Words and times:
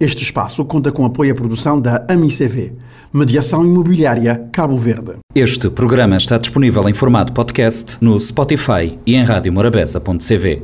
Este 0.00 0.22
espaço 0.22 0.64
conta 0.64 0.90
com 0.90 1.04
apoio 1.04 1.30
à 1.30 1.34
produção 1.34 1.78
da 1.78 2.06
AMICV, 2.08 2.72
Mediação 3.12 3.66
Imobiliária 3.66 4.48
Cabo 4.50 4.74
Verde. 4.78 5.16
Este 5.34 5.68
programa 5.68 6.16
está 6.16 6.38
disponível 6.38 6.88
em 6.88 6.94
formato 6.94 7.34
podcast 7.34 7.98
no 8.00 8.18
Spotify 8.18 8.98
e 9.04 9.14
em 9.14 9.22
radiomorabeza.cv. 9.22 10.62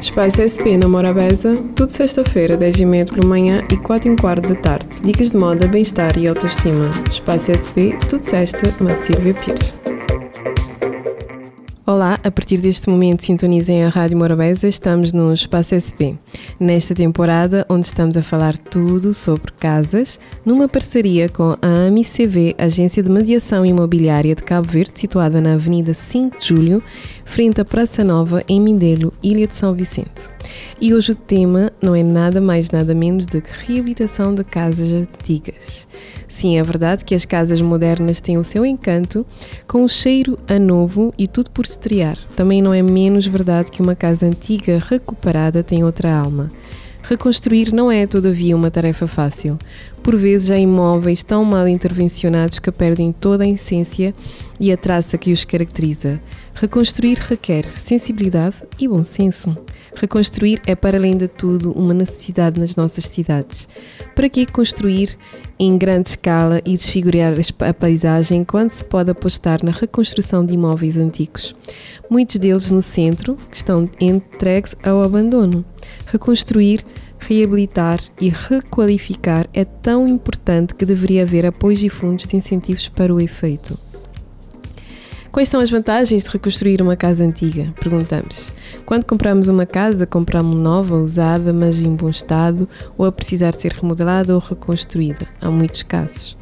Espaço 0.00 0.42
SP 0.42 0.74
na 0.76 0.88
Morabeza, 0.88 1.56
tudo 1.76 1.90
sexta-feira, 1.90 2.58
10h30 2.58 3.12
pela 3.14 3.28
manhã 3.28 3.62
e 3.70 3.76
4 3.76 4.10
h 4.10 4.20
quarto 4.20 4.48
da 4.48 4.56
tarde. 4.56 4.88
Dicas 5.04 5.30
de 5.30 5.36
moda, 5.36 5.68
bem-estar 5.68 6.18
e 6.18 6.26
autoestima. 6.26 6.90
Espaço 7.08 7.52
SP, 7.54 7.94
tudo 8.08 8.24
sexta, 8.24 8.74
na 8.80 8.96
Silvia 8.96 9.32
Pires. 9.32 9.76
Olá, 11.84 12.18
a 12.24 12.30
partir 12.30 12.60
deste 12.60 12.88
momento 12.88 13.24
sintonizem 13.24 13.84
a 13.84 13.88
Rádio 13.88 14.16
Morabeza, 14.16 14.68
estamos 14.68 15.12
no 15.12 15.34
Espaço 15.34 15.74
SP. 15.74 16.14
Nesta 16.62 16.94
temporada, 16.94 17.66
onde 17.68 17.88
estamos 17.88 18.16
a 18.16 18.22
falar 18.22 18.56
tudo 18.56 19.12
sobre 19.12 19.50
casas, 19.58 20.20
numa 20.44 20.68
parceria 20.68 21.28
com 21.28 21.56
a 21.60 21.86
AMICV, 21.88 22.54
Agência 22.56 23.02
de 23.02 23.10
Mediação 23.10 23.66
Imobiliária 23.66 24.32
de 24.32 24.44
Cabo 24.44 24.68
Verde, 24.68 24.92
situada 24.94 25.40
na 25.40 25.54
Avenida 25.54 25.92
5 25.92 26.38
de 26.38 26.46
Julho, 26.46 26.80
frente 27.24 27.60
à 27.60 27.64
Praça 27.64 28.04
Nova, 28.04 28.44
em 28.46 28.60
Mindelo, 28.60 29.12
Ilha 29.24 29.48
de 29.48 29.56
São 29.56 29.74
Vicente. 29.74 30.31
E 30.82 30.92
hoje 30.92 31.12
o 31.12 31.14
tema 31.14 31.70
não 31.80 31.94
é 31.94 32.02
nada 32.02 32.40
mais 32.40 32.68
nada 32.72 32.92
menos 32.92 33.24
do 33.24 33.40
que 33.40 33.48
reabilitação 33.68 34.34
de 34.34 34.42
casas 34.42 34.88
antigas. 34.88 35.86
Sim, 36.26 36.58
é 36.58 36.62
verdade 36.64 37.04
que 37.04 37.14
as 37.14 37.24
casas 37.24 37.60
modernas 37.60 38.20
têm 38.20 38.36
o 38.36 38.42
seu 38.42 38.66
encanto, 38.66 39.24
com 39.68 39.84
o 39.84 39.88
cheiro 39.88 40.36
a 40.48 40.58
novo 40.58 41.14
e 41.16 41.28
tudo 41.28 41.52
por 41.52 41.66
estrear. 41.66 42.18
Também 42.34 42.60
não 42.60 42.74
é 42.74 42.82
menos 42.82 43.28
verdade 43.28 43.70
que 43.70 43.80
uma 43.80 43.94
casa 43.94 44.26
antiga 44.26 44.82
recuperada 44.84 45.62
tem 45.62 45.84
outra 45.84 46.12
alma. 46.12 46.50
Reconstruir 47.04 47.72
não 47.72 47.88
é, 47.88 48.04
todavia, 48.04 48.56
uma 48.56 48.70
tarefa 48.70 49.06
fácil. 49.06 49.56
Por 50.02 50.16
vezes 50.16 50.50
há 50.50 50.58
imóveis 50.58 51.22
tão 51.22 51.44
mal 51.44 51.68
intervencionados 51.68 52.58
que 52.58 52.72
perdem 52.72 53.12
toda 53.12 53.44
a 53.44 53.48
essência 53.48 54.12
e 54.58 54.72
a 54.72 54.76
traça 54.76 55.16
que 55.16 55.32
os 55.32 55.44
caracteriza. 55.44 56.20
Reconstruir 56.54 57.18
requer 57.18 57.66
sensibilidade 57.76 58.56
e 58.80 58.88
bom 58.88 59.04
senso. 59.04 59.56
Reconstruir 59.94 60.60
é, 60.66 60.74
para 60.74 60.98
além 60.98 61.16
de 61.16 61.28
tudo, 61.28 61.70
uma 61.72 61.94
necessidade 61.94 62.58
nas 62.58 62.74
nossas 62.74 63.04
cidades. 63.04 63.68
Para 64.14 64.28
que 64.28 64.44
construir 64.44 65.16
em 65.58 65.78
grande 65.78 66.10
escala 66.10 66.60
e 66.64 66.76
desfigurar 66.76 67.34
a 67.60 67.74
paisagem 67.74 68.44
quando 68.44 68.72
se 68.72 68.84
pode 68.84 69.10
apostar 69.10 69.64
na 69.64 69.70
reconstrução 69.70 70.44
de 70.44 70.54
imóveis 70.54 70.96
antigos? 70.96 71.54
Muitos 72.10 72.36
deles 72.36 72.70
no 72.70 72.82
centro 72.82 73.36
que 73.50 73.56
estão 73.56 73.88
entregues 74.00 74.74
ao 74.82 75.02
abandono. 75.02 75.64
Reconstruir 76.06 76.84
reabilitar 77.26 78.00
e 78.20 78.28
requalificar 78.28 79.48
é 79.52 79.64
tão 79.64 80.08
importante 80.08 80.74
que 80.74 80.84
deveria 80.84 81.22
haver 81.22 81.46
apoios 81.46 81.82
e 81.82 81.88
fundos 81.88 82.26
de 82.26 82.36
incentivos 82.36 82.88
para 82.88 83.14
o 83.14 83.20
efeito. 83.20 83.78
Quais 85.30 85.48
são 85.48 85.60
as 85.60 85.70
vantagens 85.70 86.24
de 86.24 86.30
reconstruir 86.30 86.82
uma 86.82 86.94
casa 86.94 87.24
antiga? 87.24 87.72
Perguntamos. 87.80 88.52
Quando 88.84 89.06
compramos 89.06 89.48
uma 89.48 89.64
casa, 89.64 90.06
compramos 90.06 90.54
nova, 90.58 90.96
usada, 90.96 91.54
mas 91.54 91.80
em 91.80 91.94
bom 91.94 92.10
estado, 92.10 92.68
ou 92.98 93.06
a 93.06 93.12
precisar 93.12 93.54
ser 93.54 93.72
remodelada 93.72 94.34
ou 94.34 94.40
reconstruída? 94.40 95.26
Há 95.40 95.50
muitos 95.50 95.82
casos. 95.82 96.36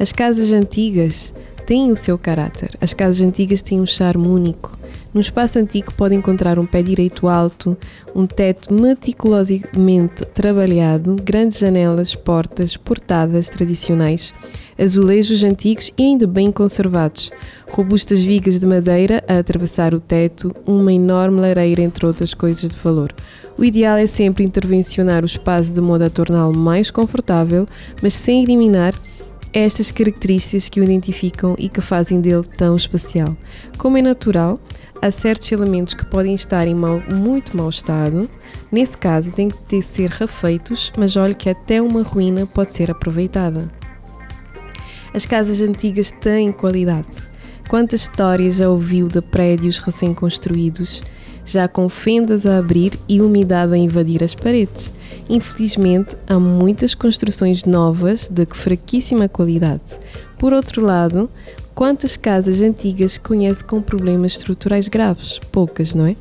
As 0.00 0.10
casas 0.10 0.50
antigas 0.50 1.32
têm 1.66 1.92
o 1.92 1.96
seu 1.96 2.18
caráter. 2.18 2.70
As 2.80 2.92
casas 2.94 3.20
antigas 3.20 3.62
têm 3.62 3.80
um 3.80 3.86
charme 3.86 4.26
único. 4.26 4.76
No 5.14 5.20
espaço 5.20 5.60
antigo 5.60 5.94
pode 5.94 6.14
encontrar 6.14 6.58
um 6.58 6.66
pé 6.66 6.82
direito 6.82 7.28
alto, 7.28 7.76
um 8.14 8.26
teto 8.26 8.74
meticulosamente 8.74 10.24
trabalhado, 10.34 11.14
grandes 11.22 11.60
janelas, 11.60 12.16
portas, 12.16 12.76
portadas 12.76 13.48
tradicionais, 13.48 14.34
azulejos 14.76 15.44
antigos 15.44 15.92
e 15.96 16.02
ainda 16.02 16.26
bem 16.26 16.50
conservados, 16.50 17.30
robustas 17.70 18.22
vigas 18.22 18.58
de 18.58 18.66
madeira 18.66 19.22
a 19.28 19.38
atravessar 19.38 19.94
o 19.94 20.00
teto, 20.00 20.50
uma 20.66 20.92
enorme 20.92 21.40
lareira, 21.40 21.82
entre 21.82 22.06
outras 22.06 22.34
coisas 22.34 22.68
de 22.68 22.76
valor. 22.76 23.14
O 23.56 23.64
ideal 23.64 23.96
é 23.96 24.08
sempre 24.08 24.42
intervencionar 24.42 25.22
o 25.22 25.26
espaço 25.26 25.72
de 25.72 25.80
modo 25.80 26.02
a 26.02 26.10
torná-lo 26.10 26.56
mais 26.56 26.90
confortável, 26.90 27.68
mas 28.02 28.14
sem 28.14 28.42
eliminar 28.42 28.94
estas 29.54 29.92
características 29.92 30.68
que 30.68 30.80
o 30.80 30.84
identificam 30.84 31.54
e 31.56 31.68
que 31.68 31.80
fazem 31.80 32.20
dele 32.20 32.44
tão 32.56 32.74
especial. 32.74 33.36
Como 33.78 33.96
é 33.96 34.02
natural, 34.02 34.58
há 35.00 35.10
certos 35.12 35.50
elementos 35.52 35.94
que 35.94 36.04
podem 36.04 36.34
estar 36.34 36.66
em 36.66 36.74
muito 36.74 37.56
mau 37.56 37.68
estado. 37.68 38.28
Nesse 38.72 38.98
caso, 38.98 39.30
têm 39.30 39.48
que 39.48 39.80
ser 39.80 40.10
refeitos, 40.10 40.92
mas 40.98 41.14
olhe 41.14 41.36
que 41.36 41.48
até 41.48 41.80
uma 41.80 42.02
ruína 42.02 42.46
pode 42.46 42.74
ser 42.74 42.90
aproveitada. 42.90 43.70
As 45.14 45.24
casas 45.24 45.60
antigas 45.60 46.10
têm 46.10 46.50
qualidade. 46.50 47.06
Quantas 47.68 48.00
histórias 48.02 48.56
já 48.56 48.68
ouviu 48.68 49.08
de 49.08 49.22
prédios 49.22 49.78
recém-construídos, 49.78 51.00
já 51.44 51.68
com 51.68 51.88
fendas 51.88 52.46
a 52.46 52.58
abrir 52.58 52.98
e 53.08 53.20
umidade 53.20 53.74
a 53.74 53.76
invadir 53.76 54.22
as 54.22 54.34
paredes? 54.34 54.92
Infelizmente, 55.28 56.16
há 56.26 56.38
muitas 56.38 56.94
construções 56.94 57.64
novas 57.64 58.28
de 58.28 58.46
fraquíssima 58.46 59.28
qualidade. 59.28 59.82
Por 60.38 60.52
outro 60.52 60.82
lado, 60.82 61.30
Quantas 61.74 62.16
casas 62.16 62.60
antigas 62.60 63.18
conhece 63.18 63.64
com 63.64 63.82
problemas 63.82 64.32
estruturais 64.32 64.86
graves? 64.86 65.40
Poucas, 65.50 65.92
não 65.92 66.06
é? 66.06 66.14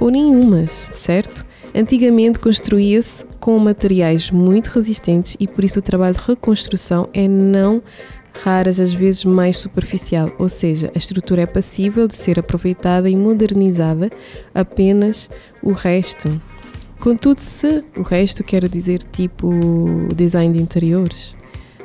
Ou 0.00 0.10
nenhumas, 0.10 0.90
certo? 0.96 1.46
Antigamente 1.72 2.40
construía-se 2.40 3.24
com 3.38 3.56
materiais 3.60 4.28
muito 4.32 4.66
resistentes 4.66 5.36
e 5.38 5.46
por 5.46 5.62
isso 5.62 5.78
o 5.78 5.82
trabalho 5.82 6.16
de 6.16 6.22
reconstrução 6.26 7.08
é 7.14 7.28
não 7.28 7.80
raras, 8.32 8.80
às 8.80 8.92
vezes 8.92 9.24
mais 9.24 9.56
superficial, 9.56 10.32
ou 10.38 10.48
seja, 10.48 10.90
a 10.94 10.98
estrutura 10.98 11.42
é 11.42 11.46
passível 11.46 12.08
de 12.08 12.16
ser 12.16 12.38
aproveitada 12.38 13.08
e 13.08 13.16
modernizada, 13.16 14.10
apenas 14.54 15.28
o 15.62 15.72
resto. 15.72 16.40
Contudo, 16.98 17.40
se 17.40 17.84
o 17.96 18.02
resto 18.02 18.44
quer 18.44 18.68
dizer 18.68 19.02
tipo 19.02 19.50
design 20.14 20.54
de 20.54 20.62
interiores, 20.62 21.36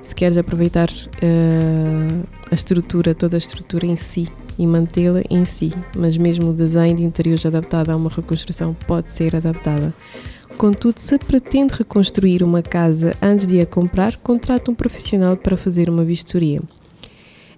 se 0.04 0.16
queres 0.16 0.38
aproveitar 0.38 0.90
uh, 0.90 2.28
a 2.50 2.56
estrutura, 2.56 3.14
toda 3.14 3.36
a 3.36 3.40
estrutura 3.40 3.86
em 3.86 3.96
si 3.96 4.28
e 4.58 4.66
mantê-la 4.66 5.22
em 5.30 5.44
si, 5.44 5.74
mas 5.96 6.18
mesmo 6.18 6.52
o 6.52 6.54
design 6.54 6.96
de 6.96 7.04
interiores 7.04 7.46
adaptado 7.46 7.90
a 7.90 7.96
uma 7.96 8.10
reconstrução 8.10 8.76
pode 8.86 9.12
ser 9.12 9.36
adaptada. 9.36 9.94
Contudo, 10.58 11.00
se 11.00 11.20
pretende 11.20 11.76
reconstruir 11.76 12.42
uma 12.42 12.64
casa 12.64 13.16
antes 13.22 13.46
de 13.46 13.62
a 13.62 13.66
comprar, 13.66 14.18
contrate 14.18 14.72
um 14.72 14.74
profissional 14.74 15.38
para 15.38 15.56
fazer 15.56 15.88
uma 15.88 16.04
vistoria. 16.04 16.60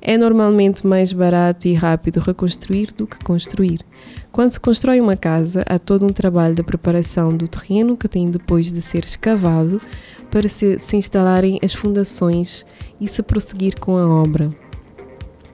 É 0.01 0.17
normalmente 0.17 0.85
mais 0.85 1.13
barato 1.13 1.65
e 1.69 1.73
rápido 1.73 2.19
reconstruir 2.19 2.91
do 2.93 3.07
que 3.07 3.17
construir. 3.23 3.85
Quando 4.33 4.51
se 4.51 4.59
constrói 4.59 4.99
uma 4.99 5.15
casa, 5.15 5.63
há 5.65 5.79
todo 5.79 6.05
um 6.05 6.09
trabalho 6.09 6.55
de 6.55 6.61
preparação 6.61 7.35
do 7.35 7.47
terreno 7.47 7.95
que 7.95 8.09
tem 8.09 8.29
depois 8.29 8.69
de 8.69 8.81
ser 8.81 9.05
escavado 9.05 9.81
para 10.29 10.49
se, 10.49 10.77
se 10.77 10.97
instalarem 10.97 11.57
as 11.63 11.73
fundações 11.73 12.65
e 12.99 13.07
se 13.07 13.23
prosseguir 13.23 13.79
com 13.79 13.95
a 13.95 14.05
obra. 14.09 14.49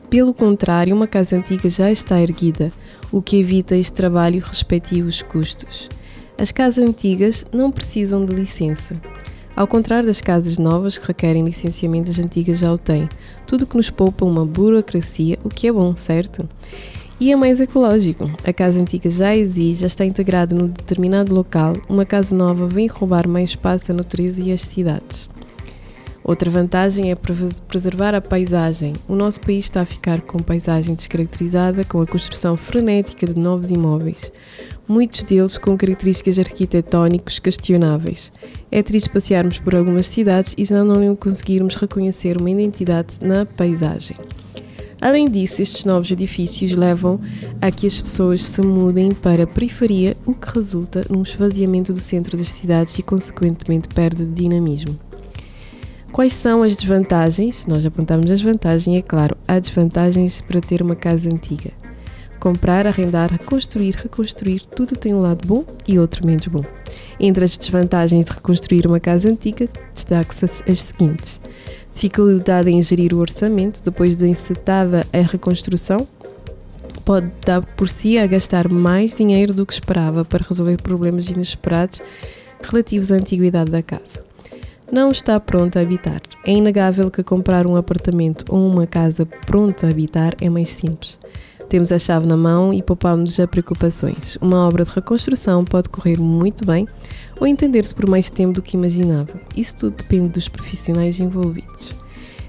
Pelo 0.09 0.33
contrário, 0.33 0.95
uma 0.95 1.05
casa 1.05 1.35
antiga 1.35 1.69
já 1.69 1.91
está 1.91 2.19
erguida, 2.19 2.71
o 3.11 3.21
que 3.21 3.37
evita 3.37 3.75
este 3.75 3.93
trabalho 3.93 4.37
e 4.37 4.39
respectivos 4.39 5.21
custos. 5.21 5.89
As 6.37 6.51
casas 6.51 6.83
antigas 6.83 7.45
não 7.53 7.71
precisam 7.71 8.25
de 8.25 8.35
licença. 8.35 8.99
Ao 9.55 9.65
contrário 9.65 10.05
das 10.05 10.19
casas 10.19 10.57
novas 10.57 10.97
que 10.97 11.07
requerem 11.07 11.45
licenciamento, 11.45 12.11
as 12.11 12.19
antigas 12.19 12.59
já 12.59 12.73
o 12.73 12.77
têm. 12.77 13.07
Tudo 13.47 13.65
que 13.65 13.77
nos 13.77 13.89
poupa 13.89 14.25
uma 14.25 14.45
burocracia, 14.45 15.39
o 15.45 15.49
que 15.49 15.67
é 15.67 15.71
bom, 15.71 15.95
certo? 15.95 16.47
E 17.21 17.31
é 17.31 17.35
mais 17.37 17.61
ecológico. 17.61 18.29
A 18.43 18.51
casa 18.51 18.77
antiga 18.77 19.09
já 19.09 19.33
existe, 19.33 19.81
já 19.81 19.87
está 19.87 20.03
integrada 20.03 20.53
num 20.53 20.67
determinado 20.67 21.33
local. 21.33 21.77
Uma 21.87 22.05
casa 22.05 22.35
nova 22.35 22.67
vem 22.67 22.87
roubar 22.87 23.25
mais 23.29 23.51
espaço 23.51 23.93
à 23.93 23.95
natureza 23.95 24.41
e 24.41 24.51
às 24.51 24.61
cidades. 24.61 25.29
Outra 26.25 26.49
vantagem 26.49 27.11
é 27.11 27.15
preservar 27.15 28.15
a 28.15 28.19
paisagem. 28.19 28.93
O 29.07 29.15
nosso 29.15 29.39
país 29.39 29.65
está 29.65 29.81
a 29.81 29.85
ficar 29.85 30.21
com 30.21 30.39
paisagem 30.39 30.95
descaracterizada 30.95 31.85
com 31.85 32.01
a 32.01 32.07
construção 32.07 32.57
frenética 32.57 33.27
de 33.27 33.39
novos 33.39 33.69
imóveis 33.69 34.31
muitos 34.87 35.23
deles 35.23 35.57
com 35.57 35.77
características 35.77 36.39
arquitetónicas 36.39 37.39
questionáveis. 37.39 38.31
É 38.71 38.83
triste 38.83 39.09
passearmos 39.09 39.59
por 39.59 39.75
algumas 39.75 40.07
cidades 40.07 40.53
e 40.57 40.65
já 40.65 40.83
não 40.83 41.15
conseguirmos 41.15 41.75
reconhecer 41.75 42.39
uma 42.39 42.49
identidade 42.49 43.17
na 43.21 43.45
paisagem. 43.45 44.17
Além 45.01 45.29
disso, 45.29 45.61
estes 45.61 45.85
novos 45.85 46.09
edifícios 46.09 46.71
levam 46.71 47.19
a 47.61 47.69
que 47.69 47.85
as 47.85 48.01
pessoas 48.01 48.43
se 48.43 48.61
mudem 48.61 49.11
para 49.11 49.43
a 49.43 49.47
periferia, 49.47 50.15
o 50.25 50.33
que 50.33 50.55
resulta 50.55 51.05
num 51.09 51.21
esvaziamento 51.21 51.93
do 51.93 51.99
centro 51.99 52.37
das 52.37 52.49
cidades 52.49 52.97
e, 52.97 53.03
consequentemente, 53.03 53.89
perda 53.89 54.23
de 54.23 54.31
dinamismo. 54.31 54.97
Quais 56.15 56.33
são 56.33 56.63
as 56.63 56.77
desvantagens? 56.77 57.65
Nós 57.67 57.85
apontamos 57.85 58.31
as 58.31 58.41
vantagens, 58.41 58.99
é 58.99 59.01
claro, 59.01 59.35
há 59.45 59.59
desvantagens 59.59 60.39
para 60.39 60.61
ter 60.61 60.81
uma 60.81 60.95
casa 60.95 61.29
antiga. 61.29 61.71
Comprar, 62.39 62.87
arrendar, 62.87 63.37
construir, 63.39 63.95
reconstruir, 63.95 64.61
tudo 64.65 64.95
tem 64.95 65.13
um 65.13 65.19
lado 65.19 65.45
bom 65.45 65.65
e 65.85 65.99
outro 65.99 66.25
menos 66.25 66.47
bom. 66.47 66.63
Entre 67.19 67.43
as 67.43 67.57
desvantagens 67.57 68.23
de 68.23 68.31
reconstruir 68.31 68.87
uma 68.87 68.97
casa 68.97 69.27
antiga, 69.27 69.67
destaque-se 69.93 70.45
as 70.45 70.81
seguintes: 70.83 71.41
dificuldade 71.93 72.71
em 72.71 72.81
gerir 72.81 73.13
o 73.13 73.19
orçamento 73.19 73.83
depois 73.83 74.15
de 74.15 74.25
encetada 74.25 75.05
a 75.11 75.17
reconstrução, 75.17 76.07
pode 77.03 77.29
dar 77.45 77.61
por 77.61 77.89
si 77.89 78.17
a 78.17 78.25
gastar 78.25 78.69
mais 78.69 79.13
dinheiro 79.13 79.53
do 79.53 79.65
que 79.65 79.73
esperava 79.73 80.23
para 80.23 80.45
resolver 80.47 80.81
problemas 80.81 81.27
inesperados 81.27 82.01
relativos 82.63 83.11
à 83.11 83.15
antiguidade 83.15 83.69
da 83.69 83.83
casa. 83.83 84.23
Não 84.91 85.11
está 85.11 85.39
pronta 85.39 85.79
a 85.79 85.81
habitar. 85.81 86.21
É 86.45 86.51
inegável 86.51 87.09
que 87.09 87.23
comprar 87.23 87.65
um 87.65 87.75
apartamento 87.75 88.45
ou 88.49 88.67
uma 88.69 88.85
casa 88.85 89.25
pronta 89.25 89.87
a 89.87 89.89
habitar 89.89 90.35
é 90.39 90.47
mais 90.47 90.69
simples. 90.69 91.17
Temos 91.67 91.91
a 91.91 91.97
chave 91.97 92.27
na 92.27 92.37
mão 92.37 92.71
e 92.71 92.83
poupamos 92.83 93.39
a 93.39 93.47
preocupações. 93.47 94.37
Uma 94.39 94.67
obra 94.67 94.85
de 94.85 94.91
reconstrução 94.91 95.65
pode 95.65 95.89
correr 95.89 96.19
muito 96.19 96.63
bem 96.63 96.87
ou 97.39 97.47
entender-se 97.47 97.95
por 97.95 98.07
mais 98.07 98.29
tempo 98.29 98.53
do 98.53 98.61
que 98.61 98.77
imaginava. 98.77 99.33
Isso 99.57 99.75
tudo 99.75 99.97
depende 99.97 100.29
dos 100.29 100.47
profissionais 100.47 101.19
envolvidos. 101.19 101.95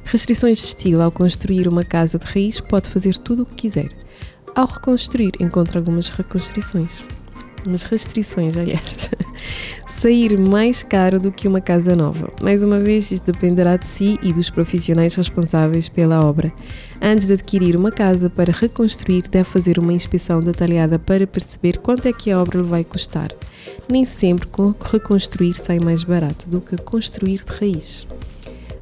Restrições 0.04 0.58
de 0.58 0.64
estilo 0.64 1.02
ao 1.02 1.10
construir 1.10 1.66
uma 1.66 1.82
casa 1.82 2.18
de 2.18 2.26
raiz 2.26 2.60
pode 2.60 2.90
fazer 2.90 3.16
tudo 3.16 3.42
o 3.42 3.46
que 3.46 3.54
quiser. 3.54 3.88
Ao 4.54 4.66
reconstruir, 4.66 5.32
encontra 5.40 5.78
algumas 5.78 6.10
reconstruções. 6.10 7.02
Umas 7.66 7.82
restrições, 7.82 8.56
aliás. 8.56 9.10
Sair 10.06 10.38
mais 10.38 10.84
caro 10.84 11.18
do 11.18 11.32
que 11.32 11.48
uma 11.48 11.60
casa 11.60 11.96
nova. 11.96 12.32
Mais 12.40 12.62
uma 12.62 12.78
vez, 12.78 13.10
isto 13.10 13.32
dependerá 13.32 13.76
de 13.76 13.88
si 13.88 14.16
e 14.22 14.32
dos 14.32 14.48
profissionais 14.48 15.16
responsáveis 15.16 15.88
pela 15.88 16.24
obra. 16.24 16.52
Antes 17.02 17.26
de 17.26 17.32
adquirir 17.32 17.74
uma 17.74 17.90
casa 17.90 18.30
para 18.30 18.52
reconstruir, 18.52 19.22
deve 19.28 19.50
fazer 19.50 19.80
uma 19.80 19.92
inspeção 19.92 20.40
detalhada 20.40 20.96
para 20.96 21.26
perceber 21.26 21.78
quanto 21.78 22.06
é 22.06 22.12
que 22.12 22.30
a 22.30 22.40
obra 22.40 22.60
lhe 22.60 22.68
vai 22.68 22.84
custar. 22.84 23.32
Nem 23.90 24.04
sempre 24.04 24.48
reconstruir 24.92 25.56
sai 25.56 25.80
mais 25.80 26.04
barato 26.04 26.48
do 26.48 26.60
que 26.60 26.76
construir 26.76 27.42
de 27.44 27.50
raiz. 27.58 28.06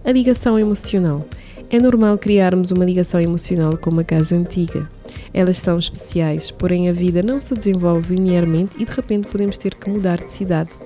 A 0.04 0.12
ligação 0.12 0.58
emocional. 0.58 1.26
É 1.70 1.80
normal 1.80 2.18
criarmos 2.18 2.70
uma 2.70 2.84
ligação 2.84 3.18
emocional 3.18 3.78
com 3.78 3.88
uma 3.88 4.04
casa 4.04 4.34
antiga. 4.34 4.86
Elas 5.32 5.56
são 5.56 5.78
especiais, 5.78 6.50
porém 6.50 6.90
a 6.90 6.92
vida 6.92 7.22
não 7.22 7.40
se 7.40 7.54
desenvolve 7.54 8.14
linearmente 8.14 8.76
e 8.78 8.84
de 8.84 8.92
repente 8.92 9.26
podemos 9.28 9.56
ter 9.56 9.74
que 9.74 9.88
mudar 9.88 10.18
de 10.18 10.30
cidade, 10.30 10.68
de 10.70 10.83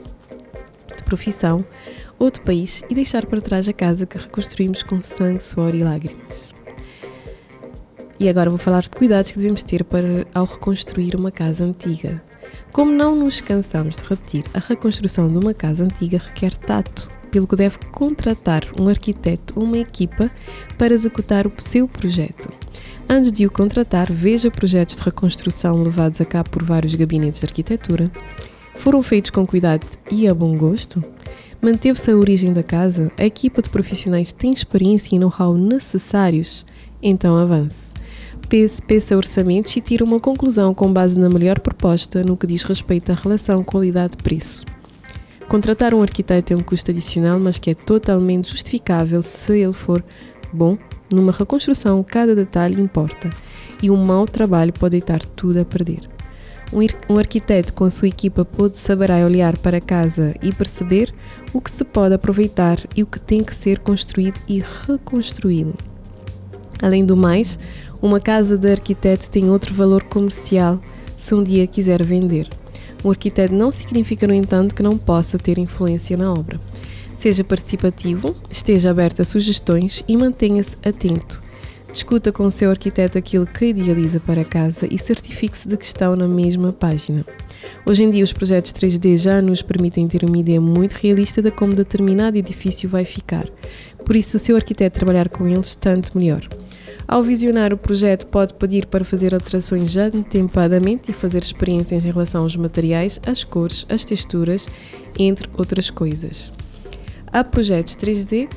profissão 1.08 1.64
ou 2.19 2.31
de 2.31 2.40
país 2.40 2.84
e 2.90 2.94
deixar 2.94 3.25
para 3.25 3.40
trás 3.40 3.66
a 3.66 3.72
casa 3.72 4.06
que 4.06 4.19
reconstruímos 4.19 4.82
com 4.82 5.00
sangue, 5.02 5.43
suor 5.43 5.75
e 5.75 5.82
lágrimas. 5.82 6.52
E 8.20 8.28
agora 8.28 8.50
vou 8.50 8.58
falar 8.58 8.82
de 8.82 8.90
cuidados 8.90 9.32
que 9.32 9.38
devemos 9.38 9.62
ter 9.62 9.84
para 9.84 10.26
ao 10.34 10.44
reconstruir 10.44 11.14
uma 11.16 11.31
casa 11.31 11.64
antiga. 11.64 12.22
Como 12.72 12.93
não 12.93 13.16
nos 13.16 13.40
cansamos 13.40 13.96
de 13.96 14.02
repetir, 14.02 14.44
a 14.52 14.58
reconstrução 14.58 15.28
de 15.28 15.38
uma 15.38 15.55
casa 15.55 15.84
antiga 15.84 16.19
requer 16.19 16.55
tato, 16.56 17.11
pelo 17.31 17.46
que 17.46 17.56
deve 17.56 17.78
contratar 17.93 18.64
um 18.78 18.88
arquiteto 18.88 19.54
ou 19.56 19.64
uma 19.64 19.78
equipa 19.78 20.31
para 20.76 20.94
executar 20.94 21.46
o 21.46 21.52
seu 21.58 21.87
projeto. 21.87 22.50
Antes 23.08 23.32
de 23.32 23.46
o 23.46 23.50
contratar, 23.50 24.12
veja 24.12 24.50
projetos 24.50 24.96
de 24.96 25.02
reconstrução 25.02 25.82
levados 25.82 26.20
a 26.20 26.25
cabo 26.25 26.50
por 26.50 26.62
vários 26.62 26.94
gabinetes 26.94 27.40
de 27.40 27.46
arquitetura. 27.46 28.11
Foram 28.78 29.02
feitos 29.02 29.30
com 29.32 29.44
cuidado 29.44 29.84
e 30.10 30.28
a 30.28 30.32
bom 30.32 30.56
gosto? 30.56 31.02
Manteve-se 31.60 32.12
a 32.12 32.16
origem 32.16 32.52
da 32.52 32.62
casa? 32.62 33.10
A 33.19 33.26
equipa 33.26 33.60
de 33.60 33.69
profissionais 33.69 34.30
tem 34.30 34.52
experiência 34.52 35.16
e 35.16 35.19
know-how 35.19 35.54
necessários? 35.54 36.64
Então 37.02 37.36
avance. 37.36 37.92
Pense, 38.48 38.80
peça 38.80 39.16
orçamentos 39.16 39.76
e 39.76 39.80
tire 39.80 40.04
uma 40.04 40.20
conclusão 40.20 40.72
com 40.72 40.92
base 40.92 41.19
na 41.19 41.28
melhor 41.28 41.58
proposta 41.58 42.22
no 42.22 42.36
que 42.36 42.46
diz 42.46 42.62
respeito 42.62 43.10
à 43.10 43.16
relação 43.16 43.64
qualidade-preço. 43.64 44.64
Contratar 45.48 45.92
um 45.92 46.00
arquiteto 46.00 46.52
é 46.52 46.56
um 46.56 46.60
custo 46.60 46.92
adicional, 46.92 47.40
mas 47.40 47.58
que 47.58 47.70
é 47.70 47.75
totalmente 47.75 48.52
justificável 48.52 49.25
se 49.25 49.58
ele 49.58 49.72
for 49.72 50.04
bom. 50.52 50.78
Numa 51.12 51.32
reconstrução, 51.32 52.02
cada 52.04 52.34
detalhe 52.34 52.80
importa 52.80 53.28
e 53.82 53.90
um 53.90 53.96
mau 53.96 54.25
trabalho 54.25 54.72
pode 54.72 54.92
deitar 54.92 55.25
tudo 55.25 55.60
a 55.60 55.64
perder. 55.64 56.18
Um 56.70 57.17
arquiteto 57.17 57.73
com 57.73 57.85
a 57.85 57.91
sua 57.91 58.09
equipa 58.09 58.44
pode 58.44 58.76
saber 58.76 59.11
olhar 59.11 59.56
para 59.56 59.79
a 59.79 59.81
casa 59.81 60.35
e 60.43 60.53
perceber 60.53 61.15
o 61.53 61.61
que 61.61 61.70
se 61.70 61.82
pode 61.82 62.15
aproveitar 62.15 62.79
e 62.94 63.03
o 63.03 63.06
que 63.06 63.19
tem 63.19 63.43
que 63.43 63.55
ser 63.55 63.79
construído 63.79 64.38
e 64.47 64.62
reconstruído. 64.87 65.75
Além 66.82 67.05
do 67.05 67.17
mais, 67.17 67.59
uma 68.03 68.20
casa 68.20 68.59
de 68.59 68.70
arquiteto 68.70 69.31
tem 69.31 69.49
outro 69.50 69.75
valor 69.75 70.05
comercial 70.05 70.79
se 71.17 71.35
um 71.35 71.43
dia 71.43 71.67
quiser 71.67 72.05
vender. 72.05 72.49
Um 73.05 73.11
arquiteto 73.11 73.55
não 73.55 73.73
significa, 73.73 74.26
no 74.26 74.35
entanto, 74.35 74.75
que 74.75 74.82
não 74.82 74.99
possa 74.99 75.38
ter 75.38 75.59
influência 75.59 76.17
na 76.17 76.32
obra. 76.32 76.61
Seja 77.17 77.43
participativo, 77.43 78.37
esteja 78.50 78.91
aberto 78.91 79.23
a 79.23 79.25
sugestões 79.25 80.05
e 80.06 80.17
mantenha-se 80.17 80.76
atento. 80.85 81.43
Discuta 81.93 82.31
com 82.31 82.44
o 82.44 82.50
seu 82.50 82.70
arquiteto 82.70 83.17
aquilo 83.17 83.46
que 83.46 83.67
idealiza 83.67 84.20
para 84.20 84.43
a 84.43 84.44
casa 84.44 84.87
e 84.90 84.99
certifique-se 84.99 85.69
de 85.69 85.76
que 85.76 85.85
estão 85.85 86.14
na 86.14 86.29
mesma 86.29 86.73
página. 86.73 87.25
Hoje 87.87 88.05
em 88.05 88.11
dia, 88.11 88.23
os 88.23 88.32
projetos 88.32 88.73
3D 88.73 89.17
já 89.17 89.40
nos 89.40 89.62
permitem 89.62 90.06
ter 90.06 90.23
uma 90.25 90.38
ideia 90.38 90.61
muito 90.61 90.93
realista 90.93 91.40
de 91.40 91.50
como 91.50 91.75
determinado 91.75 92.37
edifício 92.37 92.88
vai 92.88 93.05
ficar. 93.05 93.49
Por 94.05 94.14
isso, 94.14 94.31
se 94.31 94.37
o 94.37 94.38
seu 94.38 94.56
arquiteto 94.56 94.99
trabalhar 94.99 95.29
com 95.29 95.49
eles, 95.49 95.75
tanto 95.75 96.17
melhor. 96.17 96.46
Ao 97.06 97.23
visionar 97.23 97.73
o 97.73 97.79
projeto, 97.79 98.26
pode 98.26 98.52
pedir 98.52 98.85
para 98.85 99.02
fazer 99.02 99.32
alterações 99.32 99.90
já 99.90 100.08
atempadamente 100.08 101.11
e 101.11 101.14
fazer 101.14 101.43
experiências 101.43 102.05
em 102.05 102.11
relação 102.11 102.43
aos 102.43 102.55
materiais, 102.55 103.19
às 103.26 103.43
cores, 103.43 103.87
às 103.88 104.05
texturas, 104.05 104.67
entre 105.19 105.49
outras 105.56 105.88
coisas. 105.88 106.52
Há 107.32 107.43
projetos 107.43 107.96
3D 107.96 108.49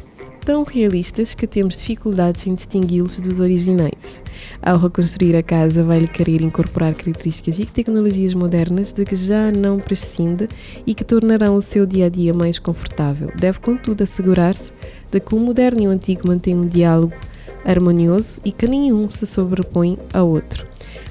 tão 0.43 0.63
realistas 0.63 1.33
que 1.35 1.45
temos 1.45 1.77
dificuldades 1.77 2.45
em 2.47 2.55
distingui-los 2.55 3.19
dos 3.19 3.39
originais. 3.39 4.23
Ao 4.61 4.77
reconstruir 4.77 5.35
a 5.35 5.43
casa, 5.43 5.83
vai-lhe 5.83 6.07
querer 6.07 6.41
incorporar 6.41 6.95
características 6.95 7.59
e 7.59 7.65
tecnologias 7.65 8.33
modernas 8.33 8.91
de 8.91 9.05
que 9.05 9.15
já 9.15 9.51
não 9.51 9.79
prescinde 9.79 10.49
e 10.85 10.95
que 10.95 11.03
tornarão 11.03 11.55
o 11.55 11.61
seu 11.61 11.85
dia 11.85 12.07
a 12.07 12.09
dia 12.09 12.33
mais 12.33 12.57
confortável. 12.57 13.31
Deve, 13.35 13.59
contudo, 13.59 14.03
assegurar-se 14.03 14.73
de 15.11 15.19
que 15.19 15.35
o 15.35 15.39
moderno 15.39 15.83
e 15.83 15.87
o 15.87 15.91
antigo 15.91 16.27
mantêm 16.27 16.55
um 16.55 16.67
diálogo 16.67 17.13
harmonioso 17.63 18.41
e 18.43 18.51
que 18.51 18.67
nenhum 18.67 19.07
se 19.07 19.25
sobrepõe 19.27 19.97
ao 20.11 20.27
outro. 20.27 20.65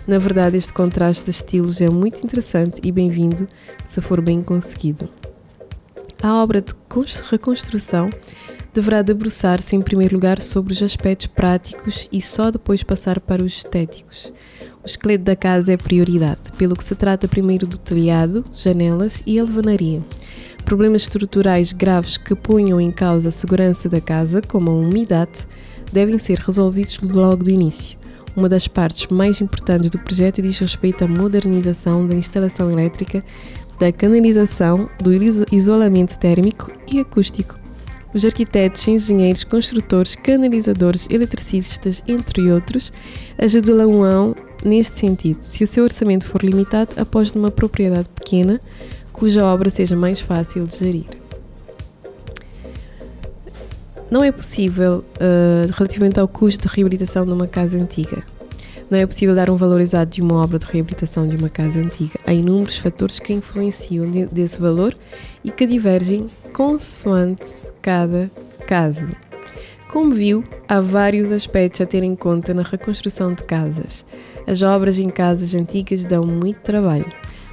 Na 0.07 0.19
verdade, 0.19 0.57
este 0.57 0.73
contraste 0.73 1.25
de 1.25 1.31
estilos 1.31 1.81
é 1.81 1.89
muito 1.89 2.25
interessante 2.25 2.81
e 2.83 2.91
bem-vindo 2.91 3.47
se 3.87 4.01
for 4.01 4.21
bem 4.21 4.43
conseguido. 4.43 5.09
A 6.23 6.35
obra 6.35 6.61
de 6.61 6.75
reconstrução 7.31 8.11
deverá 8.75 9.01
debruçar-se 9.01 9.75
em 9.75 9.81
primeiro 9.81 10.17
lugar 10.17 10.43
sobre 10.43 10.75
os 10.75 10.83
aspectos 10.83 11.27
práticos 11.29 12.11
e 12.13 12.21
só 12.21 12.51
depois 12.51 12.83
passar 12.83 13.19
para 13.21 13.43
os 13.43 13.57
estéticos. 13.57 14.31
O 14.85 14.87
esqueleto 14.87 15.25
da 15.25 15.35
casa 15.35 15.73
é 15.73 15.79
prioridade, 15.79 16.53
pelo 16.59 16.77
que 16.77 16.85
se 16.85 16.95
trata 16.95 17.27
primeiro 17.27 17.67
do 17.67 17.79
telhado, 17.79 18.45
janelas 18.53 19.23
e 19.27 19.39
alvenaria. 19.39 20.03
Problemas 20.67 21.03
estruturais 21.03 21.73
graves 21.73 22.19
que 22.19 22.35
ponham 22.35 22.79
em 22.79 22.93
causa 22.93 23.31
a 23.31 23.33
segurança 23.33 23.89
da 23.89 24.01
casa, 24.01 24.43
como 24.43 24.71
a 24.71 24.75
umidade, 24.75 25.47
devem 25.91 26.19
ser 26.19 26.39
resolvidos 26.39 26.99
logo 27.01 27.45
do 27.45 27.51
início. 27.51 27.99
Uma 28.37 28.49
das 28.49 28.69
partes 28.69 29.07
mais 29.09 29.41
importantes 29.41 29.91
do 29.91 29.99
projeto 29.99 30.41
diz 30.41 30.59
respeito 30.59 31.03
à 31.03 31.09
modernização 31.09 32.07
da 32.07 32.15
instalação 32.15 32.71
elétrica, 32.71 33.25
da 33.81 33.91
canalização, 33.91 34.91
do 35.03 35.11
isolamento 35.51 36.19
térmico 36.19 36.71
e 36.87 37.01
acústico. 37.01 37.59
Os 38.13 38.25
arquitetos, 38.27 38.87
engenheiros, 38.87 39.43
construtores, 39.43 40.15
canalizadores, 40.15 41.09
eletricistas, 41.09 42.05
entre 42.07 42.53
outros, 42.53 42.93
ajudam 43.39 44.37
neste 44.63 44.99
sentido. 44.99 45.41
Se 45.41 45.65
o 45.65 45.67
seu 45.67 45.85
orçamento 45.85 46.27
for 46.27 46.45
limitado, 46.45 46.91
após 46.99 47.33
numa 47.33 47.51
propriedade 47.51 48.09
pequena, 48.11 48.61
cuja 49.15 49.45
obra 49.45 49.71
seja 49.71 49.97
mais 49.97 50.21
fácil 50.21 50.67
de 50.67 50.77
gerir. 50.77 51.07
Não 54.11 54.23
é 54.23 54.31
possível, 54.31 55.05
uh, 55.17 55.73
relativamente 55.73 56.21
ao 56.21 56.29
custo 56.29 56.69
de 56.69 56.75
reabilitação 56.75 57.25
de 57.25 57.33
uma 57.33 57.47
casa 57.47 57.79
antiga, 57.79 58.25
não 58.91 58.99
é 58.99 59.07
possível 59.07 59.35
dar 59.35 59.49
um 59.49 59.57
valor 59.57 59.81
exato 59.81 60.13
de 60.13 60.23
uma 60.23 60.43
obra 60.43 60.59
de 60.59 60.67
reabilitação 60.67 61.29
de 61.29 61.37
uma 61.37 61.49
casa 61.49 61.79
antiga. 61.79 62.19
Há 62.27 62.33
inúmeros 62.33 62.77
fatores 62.77 63.19
que 63.19 63.33
influenciam 63.33 64.11
desse 64.33 64.61
valor 64.61 64.97
e 65.45 65.51
que 65.51 65.67
divergem 65.67 66.27
consoante 66.53 67.45
cada 67.81 68.31
caso. 68.67 69.09
Como 69.89 70.15
viu, 70.15 70.45
há 70.69 70.81
vários 70.81 71.31
aspectos 71.31 71.81
a 71.81 71.87
ter 71.87 72.03
em 72.03 72.17
conta 72.17 72.53
na 72.53 72.63
reconstrução 72.63 73.33
de 73.33 73.45
casas. 73.45 74.05
As 74.47 74.63
obras 74.63 74.99
em 74.99 75.11
casas 75.11 75.55
antigas 75.55 76.05
dão 76.05 76.25
muito 76.25 76.61
trabalho 76.61 77.07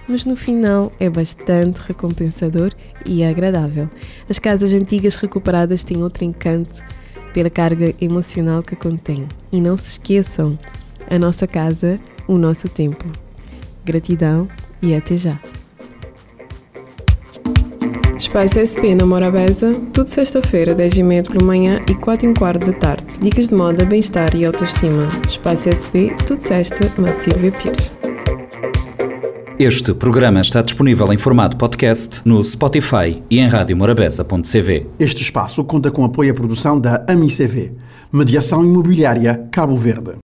mas 0.07 0.25
no 0.25 0.35
final 0.35 0.91
é 0.99 1.09
bastante 1.09 1.79
recompensador 1.79 2.71
e 3.05 3.23
agradável. 3.23 3.89
As 4.29 4.39
casas 4.39 4.73
antigas 4.73 5.15
recuperadas 5.15 5.83
têm 5.83 6.01
outro 6.01 6.23
encanto 6.23 6.81
pela 7.33 7.49
carga 7.49 7.93
emocional 7.99 8.63
que 8.63 8.75
contêm. 8.75 9.27
E 9.51 9.59
não 9.59 9.77
se 9.77 9.91
esqueçam, 9.91 10.57
a 11.09 11.17
nossa 11.19 11.47
casa, 11.47 11.99
o 12.27 12.37
nosso 12.37 12.67
templo. 12.69 13.11
Gratidão 13.85 14.47
e 14.81 14.95
até 14.95 15.17
já. 15.17 15.39
Espaço 18.17 18.57
SP 18.57 18.95
na 18.95 19.05
Morabeza, 19.05 19.79
tudo 19.93 20.07
sexta-feira, 20.09 20.73
10 20.73 20.97
e 20.97 21.03
meia 21.03 21.21
pela 21.21 21.45
manhã 21.45 21.83
e 21.87 21.93
4 21.93 22.25
e 22.25 22.29
um 22.29 22.33
quarto 22.33 22.65
da 22.65 22.73
tarde. 22.73 23.05
Dicas 23.21 23.47
de 23.47 23.53
moda, 23.53 23.85
bem-estar 23.85 24.35
e 24.35 24.43
autoestima. 24.43 25.07
Espaço 25.27 25.69
SP, 25.69 26.09
tudo 26.25 26.41
sexta, 26.41 26.91
na 26.99 27.13
Silvia 27.13 27.51
Pires. 27.51 27.91
Este 29.59 29.93
programa 29.93 30.41
está 30.41 30.61
disponível 30.61 31.11
em 31.11 31.17
formato 31.17 31.57
podcast 31.57 32.21
no 32.25 32.43
Spotify 32.43 33.23
e 33.29 33.39
em 33.39 33.47
radiomorabeza.cv. 33.47 34.87
Este 34.99 35.23
espaço 35.23 35.63
conta 35.63 35.89
com 35.91 36.03
apoio 36.03 36.31
à 36.31 36.35
produção 36.35 36.79
da 36.79 37.03
AMICV, 37.07 37.71
Mediação 38.11 38.63
Imobiliária 38.63 39.47
Cabo 39.51 39.75
Verde. 39.75 40.11